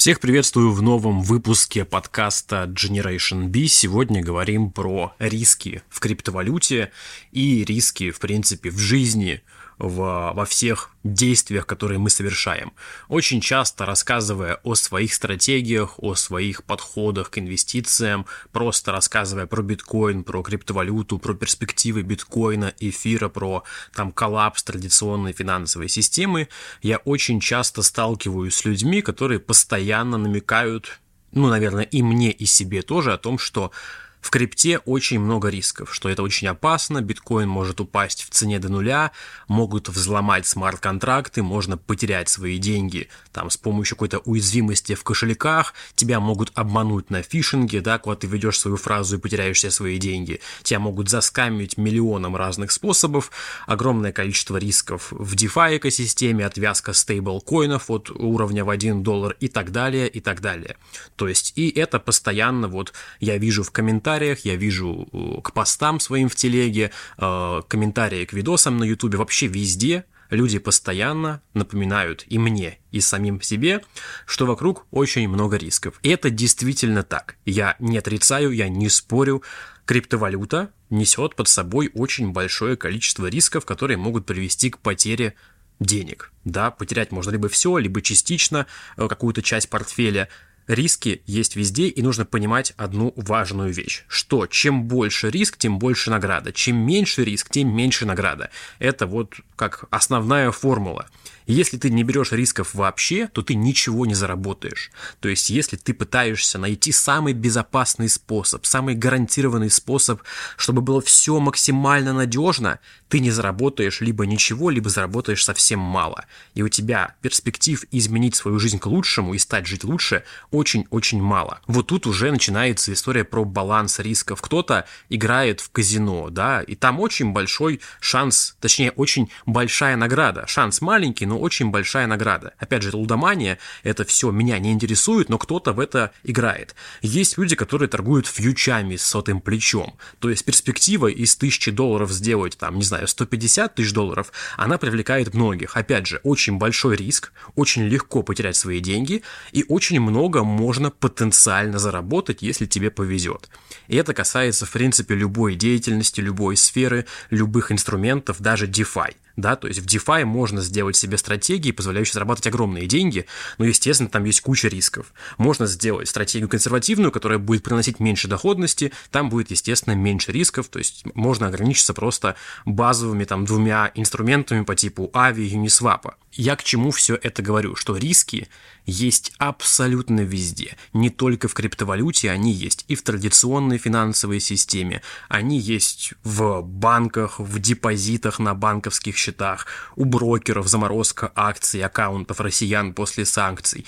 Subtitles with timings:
[0.00, 3.66] Всех приветствую в новом выпуске подкаста Generation B.
[3.66, 6.90] Сегодня говорим про риски в криптовалюте
[7.32, 9.42] и риски, в принципе, в жизни–
[9.80, 12.72] в, во всех действиях, которые мы совершаем.
[13.08, 20.22] Очень часто рассказывая о своих стратегиях, о своих подходах к инвестициям, просто рассказывая про биткоин,
[20.22, 23.64] про криптовалюту, про перспективы биткоина, эфира, про
[23.94, 26.48] там коллапс традиционной финансовой системы,
[26.82, 31.00] я очень часто сталкиваюсь с людьми, которые постоянно намекают,
[31.32, 33.72] ну, наверное, и мне, и себе тоже о том, что
[34.20, 38.68] в крипте очень много рисков, что это очень опасно, биткоин может упасть в цене до
[38.68, 39.12] нуля,
[39.48, 46.20] могут взломать смарт-контракты, можно потерять свои деньги там с помощью какой-то уязвимости в кошельках, тебя
[46.20, 50.40] могут обмануть на фишинге, да, когда ты ведешь свою фразу и потеряешь все свои деньги,
[50.62, 53.30] тебя могут заскамить миллионом разных способов,
[53.66, 59.72] огромное количество рисков в DeFi экосистеме, отвязка стейблкоинов от уровня в 1 доллар и так
[59.72, 60.76] далее, и так далее.
[61.16, 65.52] То есть и это постоянно вот я вижу в комментариях комментариях, я вижу э, к
[65.52, 72.24] постам своим в телеге, э, комментарии к видосам на ютубе, вообще везде люди постоянно напоминают
[72.28, 73.82] и мне, и самим себе,
[74.26, 75.98] что вокруг очень много рисков.
[76.02, 77.36] И это действительно так.
[77.44, 79.42] Я не отрицаю, я не спорю.
[79.84, 85.34] Криптовалюта несет под собой очень большое количество рисков, которые могут привести к потере
[85.80, 86.32] денег.
[86.44, 90.28] Да, потерять можно либо все, либо частично э, какую-то часть портфеля–
[90.70, 96.10] риски есть везде, и нужно понимать одну важную вещь, что чем больше риск, тем больше
[96.10, 98.50] награда, чем меньше риск, тем меньше награда.
[98.78, 101.06] Это вот как основная формула.
[101.50, 104.92] Если ты не берешь рисков вообще, то ты ничего не заработаешь.
[105.18, 110.22] То есть, если ты пытаешься найти самый безопасный способ, самый гарантированный способ,
[110.56, 112.78] чтобы было все максимально надежно,
[113.08, 116.26] ты не заработаешь либо ничего, либо заработаешь совсем мало.
[116.54, 121.60] И у тебя перспектив изменить свою жизнь к лучшему и стать жить лучше очень-очень мало.
[121.66, 124.40] Вот тут уже начинается история про баланс рисков.
[124.40, 130.46] Кто-то играет в казино, да, и там очень большой шанс, точнее, очень большая награда.
[130.46, 132.54] Шанс маленький, но очень большая награда.
[132.58, 136.74] Опять же, это лудомания, это все меня не интересует, но кто-то в это играет.
[137.02, 139.96] Есть люди, которые торгуют фьючами с сотым плечом.
[140.18, 145.34] То есть перспектива из тысячи долларов сделать, там, не знаю, 150 тысяч долларов, она привлекает
[145.34, 145.76] многих.
[145.76, 149.22] Опять же, очень большой риск, очень легко потерять свои деньги,
[149.52, 153.48] и очень много можно потенциально заработать, если тебе повезет.
[153.88, 159.68] И это касается, в принципе, любой деятельности, любой сферы, любых инструментов, даже DeFi да, то
[159.68, 163.26] есть в DeFi можно сделать себе стратегии, позволяющие зарабатывать огромные деньги,
[163.58, 165.12] но, естественно, там есть куча рисков.
[165.38, 170.78] Можно сделать стратегию консервативную, которая будет приносить меньше доходности, там будет, естественно, меньше рисков, то
[170.78, 176.12] есть можно ограничиться просто базовыми там двумя инструментами по типу Avi и Uniswap.
[176.32, 177.74] Я к чему все это говорю?
[177.74, 178.48] Что риски
[178.86, 180.76] есть абсолютно везде.
[180.92, 187.40] Не только в криптовалюте, они есть и в традиционной финансовой системе, они есть в банках,
[187.40, 193.84] в депозитах на банковских счетах, у брокеров заморозка акций, аккаунтов россиян после санкций,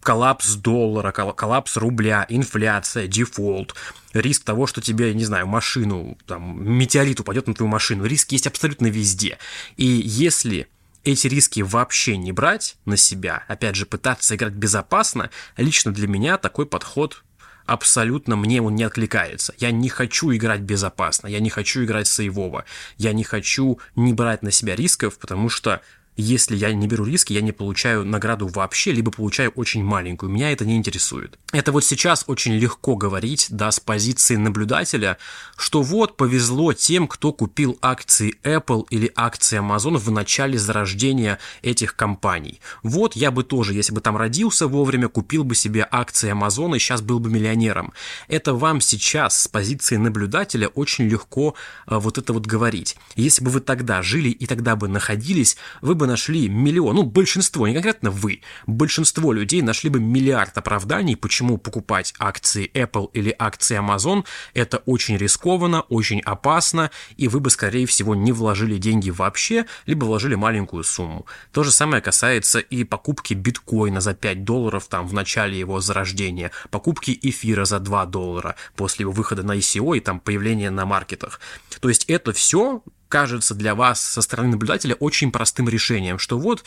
[0.00, 3.74] коллапс доллара, коллапс рубля, инфляция, дефолт,
[4.14, 8.46] риск того, что тебе, не знаю, машину, там, метеорит упадет на твою машину, риск есть
[8.46, 9.38] абсолютно везде.
[9.76, 10.68] И если
[11.06, 16.36] эти риски вообще не брать на себя, опять же, пытаться играть безопасно, лично для меня
[16.36, 17.22] такой подход
[17.64, 19.54] абсолютно мне он не откликается.
[19.58, 22.64] Я не хочу играть безопасно, я не хочу играть сейвово,
[22.98, 25.80] я не хочу не брать на себя рисков, потому что
[26.16, 30.32] если я не беру риски, я не получаю награду вообще, либо получаю очень маленькую.
[30.32, 31.38] Меня это не интересует.
[31.52, 35.18] Это вот сейчас очень легко говорить, да, с позиции наблюдателя,
[35.56, 41.96] что вот повезло тем, кто купил акции Apple или акции Amazon в начале зарождения этих
[41.96, 42.60] компаний.
[42.82, 46.78] Вот я бы тоже, если бы там родился вовремя, купил бы себе акции Amazon и
[46.78, 47.92] сейчас был бы миллионером.
[48.28, 51.54] Это вам сейчас с позиции наблюдателя очень легко
[51.86, 52.96] а, вот это вот говорить.
[53.16, 57.66] Если бы вы тогда жили и тогда бы находились, вы бы нашли миллион, ну, большинство,
[57.66, 63.78] не конкретно вы, большинство людей нашли бы миллиард оправданий, почему покупать акции Apple или акции
[63.78, 64.24] Amazon,
[64.54, 70.04] это очень рискованно, очень опасно, и вы бы, скорее всего, не вложили деньги вообще, либо
[70.04, 71.26] вложили маленькую сумму.
[71.52, 76.50] То же самое касается и покупки биткоина за 5 долларов там в начале его зарождения,
[76.70, 81.40] покупки эфира за 2 доллара после его выхода на ICO и там появления на маркетах.
[81.80, 86.64] То есть это все кажется для вас со стороны наблюдателя очень простым решением, что вот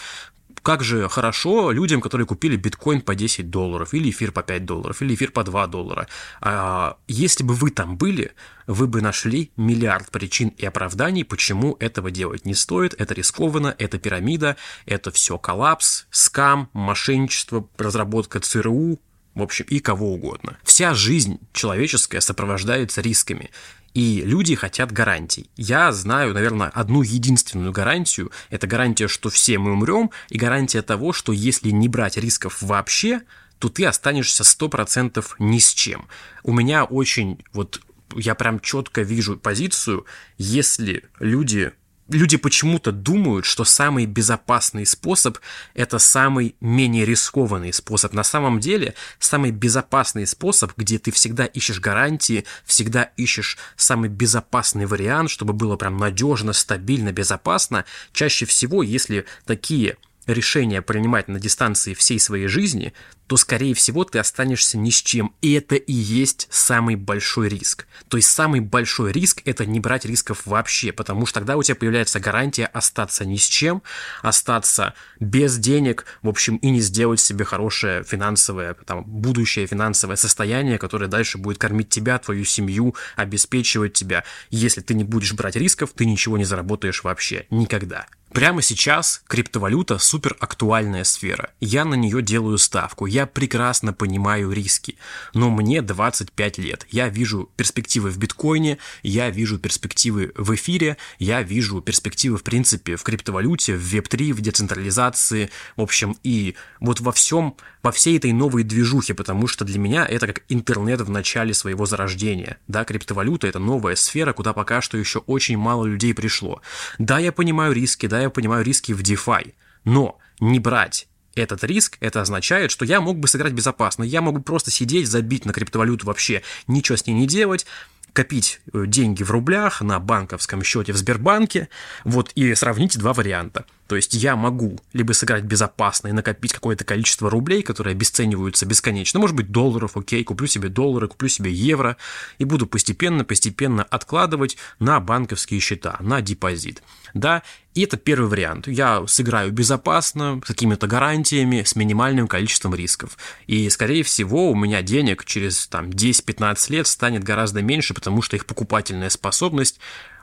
[0.61, 5.01] как же хорошо людям, которые купили биткоин по 10 долларов, или эфир по 5 долларов,
[5.01, 6.07] или эфир по 2 доллара.
[6.41, 8.33] А если бы вы там были,
[8.67, 13.97] вы бы нашли миллиард причин и оправданий, почему этого делать не стоит, это рискованно, это
[13.97, 18.99] пирамида, это все коллапс, скам, мошенничество, разработка ЦРУ,
[19.35, 20.57] в общем, и кого угодно.
[20.63, 23.51] Вся жизнь человеческая сопровождается рисками.
[23.93, 25.49] И люди хотят гарантий.
[25.55, 28.31] Я знаю, наверное, одну единственную гарантию.
[28.49, 33.21] Это гарантия, что все мы умрем, и гарантия того, что если не брать рисков вообще,
[33.57, 36.07] то ты останешься 100% ни с чем.
[36.43, 37.81] У меня очень вот
[38.15, 40.05] я прям четко вижу позицию,
[40.37, 41.71] если люди
[42.09, 45.37] люди почему-то думают, что самый безопасный способ–
[45.73, 48.13] это самый менее рискованный способ.
[48.13, 54.85] На самом деле, самый безопасный способ, где ты всегда ищешь гарантии, всегда ищешь самый безопасный
[54.85, 59.97] вариант, чтобы было прям надежно, стабильно, безопасно, чаще всего, если такие
[60.29, 62.93] решения принимать на дистанции всей своей жизни,
[63.27, 65.35] то, скорее всего, ты останешься ни с чем.
[65.41, 67.85] И это и есть самый большой риск.
[68.07, 71.75] То есть самый большой риск– это не брать рисков вообще, потому что тогда у тебя
[71.75, 73.83] появляется гарантия остаться ни с чем,
[74.23, 80.79] остаться без денег, в общем, и не сделать себе хорошее финансовое, там, будущее финансовое состояние,
[80.79, 84.23] которое дальше будет кормить тебя, твою семью, обеспечивать тебя.
[84.49, 87.45] Если ты не будешь брать рисков, ты ничего не заработаешь вообще.
[87.51, 88.07] Никогда.
[88.31, 91.49] Прямо сейчас криптовалюта супер актуальная сфера.
[91.59, 93.07] Я на нее делаю ставку.
[93.07, 94.97] Я прекрасно понимаю риски.
[95.33, 96.85] Но мне 25 лет.
[96.91, 102.97] Я вижу перспективы в биткоине, я вижу перспективы в эфире, я вижу перспективы, в принципе,
[102.97, 108.31] в криптовалюте, в Web3, в децентрализации, в общем, и вот во всем, во всей этой
[108.31, 112.57] новой движухе, потому что для меня это как интернет в начале своего зарождения.
[112.67, 116.61] Да, криптовалюта– это новая сфера, куда пока что еще очень мало людей пришло.
[116.99, 119.53] Да, я понимаю риски, да, я понимаю риски в DeFi,
[119.85, 124.03] но не брать этот риск, это означает, что я мог бы сыграть безопасно.
[124.03, 127.65] Я мог бы просто сидеть, забить на криптовалюту вообще, ничего с ней не делать,
[128.13, 131.69] копить э, деньги в рублях на банковском счете в Сбербанке,
[132.03, 136.83] вот и сравните два варианта– то есть я могу либо сыграть безопасно и накопить какое-то
[136.83, 141.97] количество рублей, которые обесцениваются бесконечно, может быть долларов, окей, куплю себе доллары, куплю себе евро
[142.37, 146.83] и буду постепенно-постепенно откладывать на банковские счета, на депозит.
[147.15, 147.41] Да,
[147.73, 148.67] и это первый вариант.
[148.67, 153.17] Я сыграю безопасно, с какими-то гарантиями, с минимальным количеством рисков.
[153.47, 158.35] И, скорее всего, у меня денег через там, 10-15 лет станет гораздо меньше, потому что
[158.35, 159.79] их покупательная способность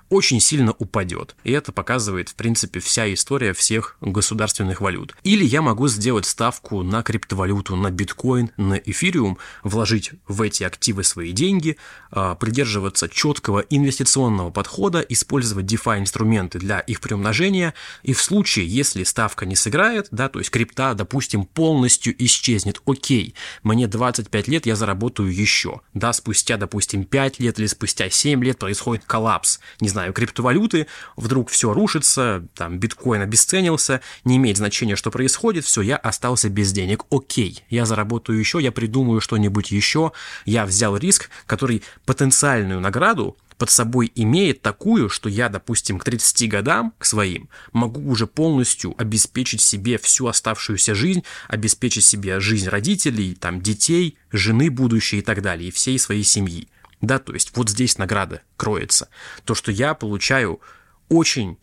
[0.09, 1.37] очень сильно упадет.
[1.45, 5.15] И это показывает, в принципе, вся история всех государственных валют.
[5.23, 11.05] Или я могу сделать ставку на криптовалюту, на биткоин, на эфириум, вложить в эти активы
[11.05, 11.77] свои деньги,
[12.11, 19.03] а, придерживаться четкого инвестиционного подхода, использовать DeFi инструменты для их приумножения, и в случае, если
[19.05, 24.77] ставка не сыграет, да, то есть крипта, допустим, полностью исчезнет, окей, мне 25 лет, я
[24.77, 30.13] заработаю еще, да, спустя, допустим, 5 лет или спустя 7 лет происходит коллапс, не знаю,
[30.13, 36.51] криптовалюты, вдруг все рушится, там, биткоин обесценился, не имеет значения, что происходит, все, я остался
[36.51, 40.13] без денег, окей, я заработаю еще, я придумаю что-нибудь еще,
[40.45, 46.47] я взял риск, который потенциальную награду под собой имеет такую, что я, допустим, к 30
[46.51, 53.35] годам, к своим, могу уже полностью обеспечить себе всю оставшуюся жизнь, обеспечить себе жизнь родителей,
[53.35, 56.69] там, детей, жены будущей и так далее, и всей своей семьи.
[57.01, 59.09] Да, то есть вот здесь награда кроется.
[59.45, 60.61] То, что я получаю
[61.09, 61.59] очень...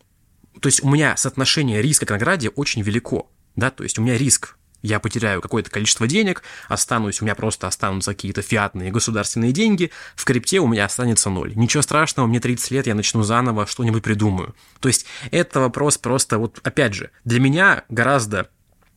[0.60, 3.30] То есть у меня соотношение риска к награде очень велико.
[3.56, 7.66] Да, то есть у меня риск я потеряю какое-то количество денег, останусь, у меня просто
[7.66, 11.54] останутся какие-то фиатные государственные деньги, в крипте у меня останется ноль.
[11.56, 14.54] Ничего страшного, мне 30 лет, я начну заново, что-нибудь придумаю.
[14.80, 18.50] То есть это вопрос просто, вот опять же, для меня гораздо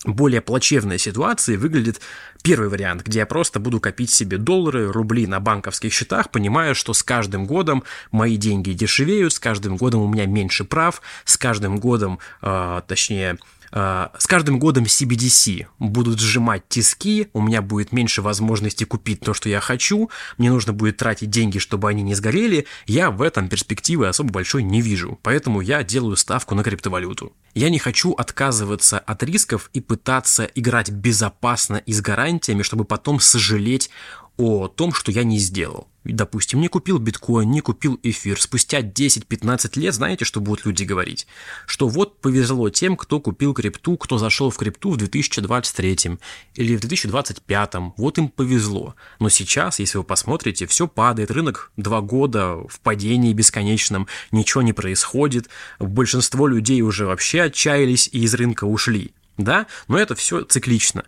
[0.06, 2.02] более плачевной ситуации выглядит
[2.44, 6.94] первый вариант, где я просто буду копить себе доллары, рубли на банковских счетах, понимая, что
[6.94, 11.78] с каждым годом мои деньги дешевеют, с каждым годом у меня меньше прав, с каждым
[11.78, 13.38] годом, э, точнее,
[13.72, 19.50] с каждым годом CBDC будут сжимать тиски, у меня будет меньше возможности купить то, что
[19.50, 24.08] я хочу, мне нужно будет тратить деньги, чтобы они не сгорели, я в этом перспективы
[24.08, 27.34] особо большой не вижу, поэтому я делаю ставку на криптовалюту.
[27.54, 33.20] Я не хочу отказываться от рисков и пытаться играть безопасно и с гарантиями, чтобы потом
[33.20, 33.90] сожалеть
[34.38, 35.88] о том, что я не сделал.
[36.04, 38.40] Допустим, не купил биткоин, не купил эфир.
[38.42, 41.28] Спустя 10-15 лет, знаете, что будут люди говорить?
[41.66, 46.18] Что вот повезло тем, кто купил крипту, кто зашел в крипту в 2023
[46.56, 47.74] или в 2025.
[47.98, 48.96] Вот им повезло.
[49.20, 54.74] Но сейчас, если вы посмотрите, все падает, рынок два года в падении бесконечном, ничего не
[54.74, 55.50] происходит.
[55.80, 59.12] Большинство людей уже вообще отчаялись и из рынка ушли.
[59.38, 61.04] да, но это все циклично.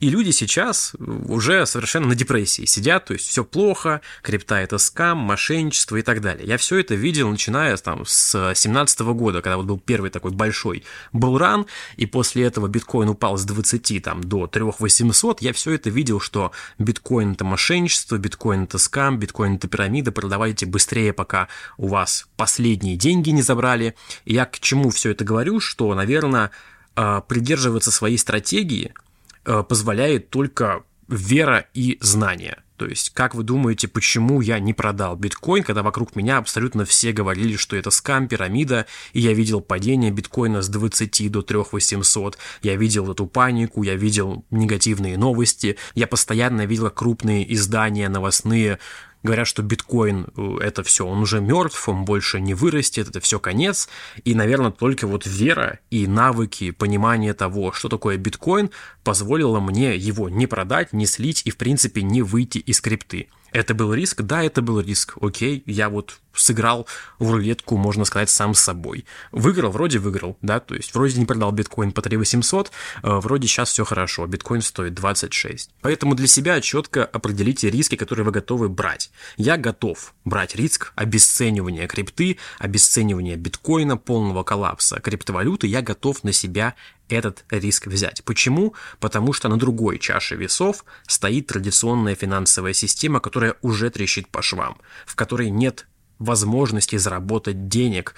[0.00, 5.18] И люди сейчас уже совершенно на депрессии сидят, то есть все плохо, крипта это скам,
[5.18, 6.46] мошенничество и так далее.
[6.46, 10.84] Я все это видел, начиная там, с 17 года, когда вот был первый такой большой
[11.12, 11.66] булран,
[11.96, 16.18] и после этого биткоин упал с 20 там, до 3 800, я все это видел,
[16.18, 22.26] что биткоин это мошенничество, биткоин это скам, биткоин это пирамида, продавайте быстрее, пока у вас
[22.36, 23.94] последние деньги не забрали.
[24.24, 26.50] И я к чему все это говорю, что, наверное,
[26.96, 28.92] а, придерживаться своей стратегии–
[29.68, 32.62] позволяет только вера и знания.
[32.76, 37.12] То есть, как вы думаете, почему я не продал биткоин, когда вокруг меня абсолютно все
[37.12, 42.38] говорили, что это скам, пирамида, и я видел падение биткоина с 20 до 3 800,
[42.62, 48.78] я видел эту панику, я видел негативные новости, я постоянно видел крупные издания новостные
[49.26, 53.38] говорят, что биткоин э, это все, он уже мертв, он больше не вырастет, это все
[53.38, 53.88] конец.
[54.24, 58.70] И, наверное, только вот вера и навыки, понимание того, что такое биткоин,
[59.04, 63.28] позволило мне его не продать, не слить и, в принципе, не выйти из крипты.
[63.52, 64.22] Это был риск?
[64.22, 65.16] Да, это был риск.
[65.20, 66.86] Окей, я вот сыграл
[67.18, 69.04] в рулетку, можно сказать, сам с собой.
[69.32, 72.70] Выиграл, вроде выиграл, да, то есть вроде не продал биткоин по 3 800, э,
[73.02, 75.70] вроде сейчас все хорошо, биткоин стоит 26.
[75.80, 79.10] Поэтому для себя четко определите риски, которые вы готовы брать.
[79.36, 86.74] Я готов брать риск обесценивания крипты, обесценивания биткоина, полного коллапса криптовалюты, я готов на себя
[87.08, 88.24] этот риск взять.
[88.24, 88.74] Почему?
[89.00, 94.78] Потому что на другой чаше весов стоит традиционная финансовая система, которая уже трещит по швам,
[95.06, 95.86] в которой нет
[96.18, 98.14] возможности заработать денег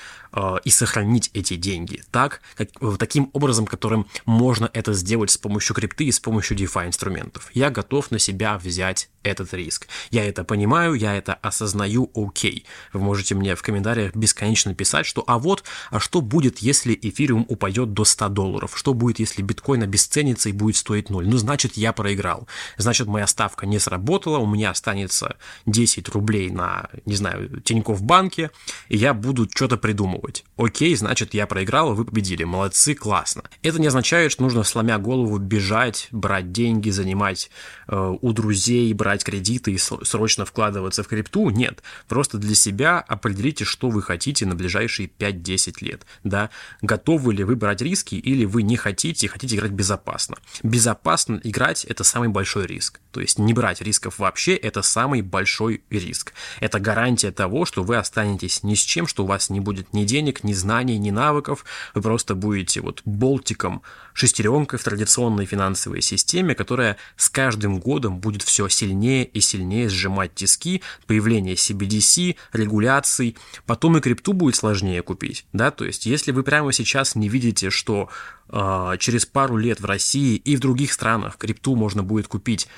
[0.64, 2.68] и сохранить эти деньги так, как,
[2.98, 7.50] таким образом, которым можно это сделать с помощью крипты и с помощью DeFi инструментов.
[7.54, 9.88] Я готов на себя взять этот риск.
[10.10, 12.64] Я это понимаю, я это осознаю, окей.
[12.92, 17.44] Вы можете мне в комментариях бесконечно писать, что а вот, а что будет, если эфириум
[17.48, 18.72] упадет до 100 долларов?
[18.76, 21.28] Что будет, если биткоин обесценится и будет стоить 0?
[21.28, 22.48] Ну, значит, я проиграл.
[22.76, 28.50] Значит, моя ставка не сработала, у меня останется 10 рублей на, не знаю, Тинькофф банке,
[28.88, 30.17] и я буду что-то придумывать.
[30.56, 32.44] Окей, значит, я проиграл, вы победили.
[32.44, 33.42] Молодцы, классно.
[33.62, 37.50] Это не означает, что нужно, сломя голову, бежать, брать деньги, занимать
[37.86, 41.50] э, у друзей, брать кредиты и срочно вкладываться в крипту.
[41.50, 41.82] Нет.
[42.08, 46.06] Просто для себя определите, что вы хотите на ближайшие 5-10 лет.
[46.24, 46.50] Да?
[46.82, 50.36] Готовы ли вы брать риски или вы не хотите, хотите играть безопасно.
[50.62, 53.00] Безопасно играть– это самый большой риск.
[53.12, 56.32] То есть не брать рисков вообще– это самый большой риск.
[56.60, 60.04] Это гарантия того, что вы останетесь ни с чем, что у вас не будет ни
[60.08, 63.82] денег, ни знаний, ни навыков, вы просто будете вот болтиком,
[64.14, 70.34] шестеренкой в традиционной финансовой системе, которая с каждым годом будет все сильнее и сильнее сжимать
[70.34, 73.36] тиски, появление CBDC, регуляций,
[73.66, 77.70] потом и крипту будет сложнее купить, да, то есть если вы прямо сейчас не видите,
[77.70, 78.08] что
[78.48, 82.68] э, через пару лет в России и в других странах крипту можно будет купить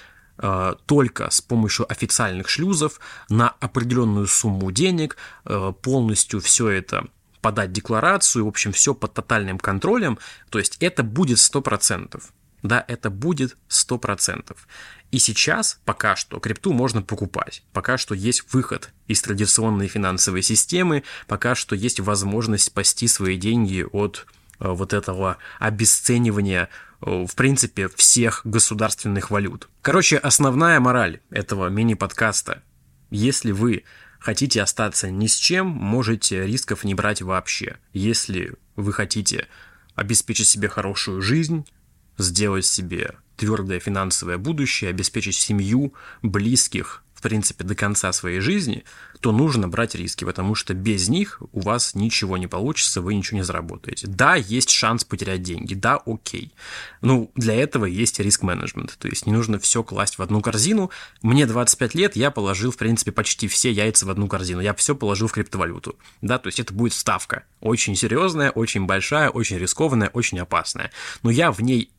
[0.43, 7.07] Э, только с помощью официальных шлюзов на определенную сумму денег, э, полностью все это
[7.41, 10.19] подать декларацию, в общем, все под тотальным контролем,
[10.51, 12.23] то есть это будет 100%.
[12.63, 14.57] Да, это будет 100%.
[15.11, 17.63] И сейчас пока что крипту можно покупать.
[17.73, 23.85] Пока что есть выход из традиционной финансовой системы, пока что есть возможность спасти свои деньги
[23.91, 24.27] от
[24.61, 26.69] э, вот этого обесценивания
[27.03, 29.69] Э, в принципе, всех государственных валют.
[29.83, 32.63] Короче, основная мораль этого мини-подкаста.
[33.11, 33.85] Если вы
[34.21, 37.79] хотите остаться ни с чем, можете рисков не брать вообще.
[37.93, 39.49] Если вы хотите
[39.95, 41.67] обеспечить себе хорошую жизнь,
[42.19, 48.83] сделать себе твердое финансовое будущее, обеспечить семью, близких, в принципе, до конца своей жизни,
[49.21, 53.37] то нужно брать риски, потому что без них у вас ничего не получится, вы ничего
[53.37, 54.07] не заработаете.
[54.07, 56.51] Да, есть шанс потерять деньги, да, окей.
[57.03, 60.91] Ну, для этого есть риск-менеджмент, то есть не нужно все класть в одну корзину.
[61.21, 64.95] Мне 25 лет, я положил, в принципе, почти все яйца в одну корзину, я все
[64.95, 70.09] положил в криптовалюту, да, то есть это будет ставка, очень серьезная, очень большая, очень рискованная,
[70.09, 70.91] очень опасная,
[71.23, 71.91] но я в ней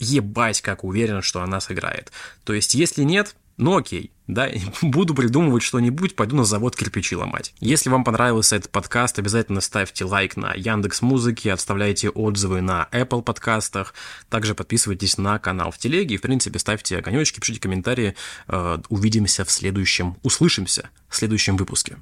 [0.00, 2.10] ебать как уверен, что она сыграет.
[2.44, 4.48] То есть, если нет, ну окей, да,
[4.82, 7.52] буду придумывать что-нибудь, пойду на завод кирпичи ломать.
[7.60, 13.22] Если вам понравился этот подкаст, обязательно ставьте лайк на Яндекс Музыки, оставляйте отзывы на Apple
[13.22, 13.94] подкастах,
[14.30, 18.14] также подписывайтесь на канал в Телеге и, в принципе, ставьте огонечки, пишите комментарии.
[18.48, 21.98] Э, увидимся в следующем, услышимся в следующем выпуске.